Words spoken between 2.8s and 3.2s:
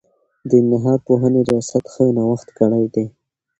دی.